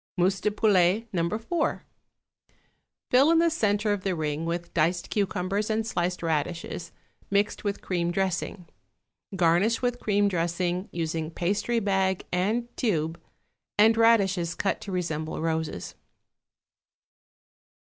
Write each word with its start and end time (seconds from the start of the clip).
=Mousse 0.17 0.41
de 0.41 0.49
Poulet, 0.49 1.07
No. 1.13 1.29
4.= 1.29 1.81
Fill 3.11 3.29
in 3.29 3.37
the 3.37 3.51
centre 3.51 3.93
of 3.93 4.01
the 4.01 4.15
ring 4.15 4.45
with 4.47 4.73
diced 4.73 5.11
cucumbers 5.11 5.69
and 5.69 5.85
sliced 5.85 6.23
radishes, 6.23 6.91
mixed 7.29 7.63
with 7.63 7.83
cream 7.83 8.09
dressing. 8.09 8.65
Garnish 9.35 9.83
with 9.83 9.99
cream 9.99 10.27
dressing, 10.27 10.89
using 10.91 11.29
pastry 11.29 11.79
bag 11.79 12.25
and 12.31 12.67
tube, 12.75 13.21
and 13.77 13.95
radishes 13.95 14.55
cut 14.55 14.81
to 14.81 14.91
resemble 14.91 15.39
roses. 15.39 15.93